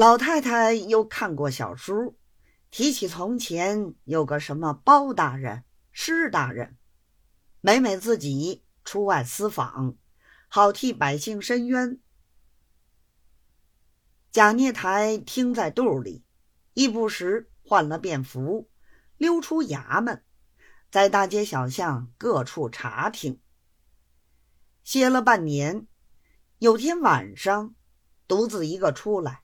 [0.00, 2.16] 老太太又看过小书，
[2.70, 6.78] 提起从前有个什么包大人、施大人，
[7.60, 9.98] 每每自己出外私访，
[10.48, 12.00] 好替百姓伸冤。
[14.32, 16.24] 贾孽台听在肚里，
[16.72, 18.70] 一不时换了便服，
[19.18, 20.24] 溜出衙门，
[20.90, 23.38] 在大街小巷各处查听。
[24.82, 25.86] 歇了半年，
[26.56, 27.74] 有天晚上，
[28.26, 29.42] 独自一个出来。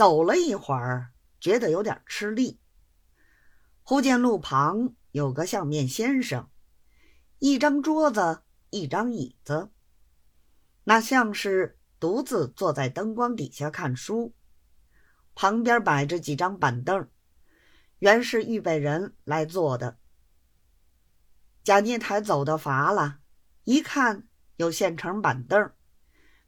[0.00, 2.58] 走了一会儿，觉得有点吃力。
[3.82, 6.48] 忽见路旁有个相面先生，
[7.38, 8.40] 一张桌子，
[8.70, 9.68] 一张椅子，
[10.84, 14.34] 那像是独自坐在灯光底下看书。
[15.34, 17.06] 旁边摆着几张板凳，
[17.98, 19.98] 原是预备人来坐的。
[21.62, 23.18] 贾念台走的乏了，
[23.64, 24.26] 一看
[24.56, 25.70] 有现成板凳，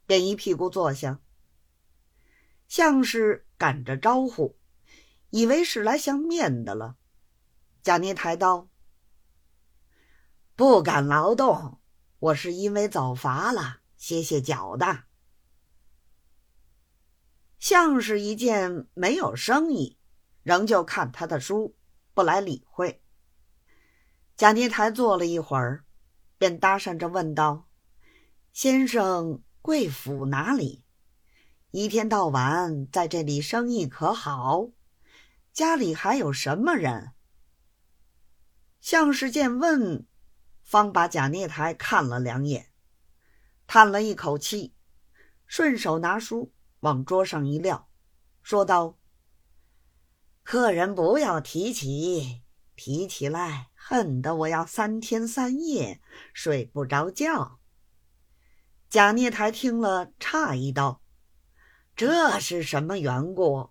[0.06, 1.20] 便一屁股坐下。
[2.72, 4.58] 像是赶着招呼，
[5.28, 6.96] 以为是来相面的了。
[7.82, 8.70] 贾念台道
[10.56, 11.78] ：“不敢劳动，
[12.18, 15.04] 我是因为走乏了，歇歇脚的。”
[17.60, 19.98] 像是一件没有生意，
[20.42, 21.76] 仍旧看他的书，
[22.14, 23.02] 不来理会。
[24.34, 25.84] 贾尼台坐了一会儿，
[26.38, 27.68] 便搭讪着问道
[28.54, 30.82] ：“先生贵府哪里？”
[31.72, 34.68] 一天到晚在这里生意可好？
[35.54, 37.12] 家里还有什么人？
[38.82, 40.06] 像是见问，
[40.62, 42.70] 方把贾孽台看了两眼，
[43.66, 44.74] 叹了一口气，
[45.46, 47.88] 顺手拿书往桌上一撂，
[48.42, 48.98] 说道
[50.44, 52.42] ：“客人不要提起，
[52.76, 56.02] 提起来恨得我要三天三夜
[56.34, 57.60] 睡不着觉。”
[58.90, 61.01] 贾孽台听了，诧异道。
[61.94, 63.68] 这是什么缘故？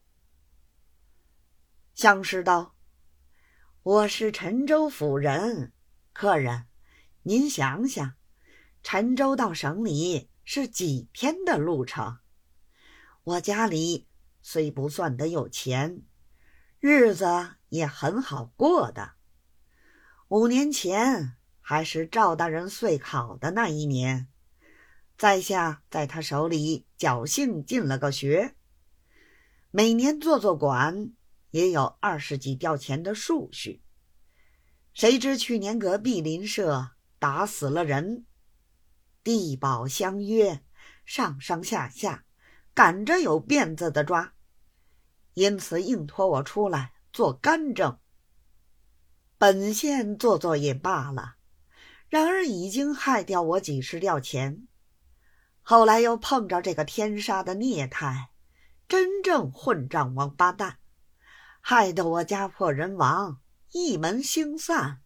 [1.95, 2.75] 相师道
[3.81, 5.73] ：“我是陈州府人，
[6.13, 6.67] 客人，
[7.23, 8.13] 您想想，
[8.83, 12.19] 陈州到省里是几天的路程？
[13.23, 14.07] 我家里
[14.43, 16.03] 虽不算得有钱，
[16.79, 17.25] 日子
[17.69, 19.13] 也很好过的。
[20.27, 24.27] 五年前还是赵大人岁考的那一年。”
[25.21, 28.55] 在下在他手里侥幸进了个学，
[29.69, 31.11] 每年做做管，
[31.51, 33.83] 也有二十几吊钱的数序。
[34.95, 38.25] 谁知去年隔壁邻舍打死了人，
[39.23, 40.63] 地保相约，
[41.05, 42.25] 上上下下
[42.73, 44.33] 赶着有辫子的抓，
[45.35, 47.99] 因此硬拖我出来做干政。
[49.37, 51.35] 本县做做也罢了，
[52.09, 54.67] 然而已经害掉我几十吊钱。
[55.71, 58.27] 后来又碰着这个天杀的孽胎，
[58.89, 60.79] 真正混账王八蛋，
[61.61, 63.39] 害得我家破人亡，
[63.71, 64.99] 一门星散。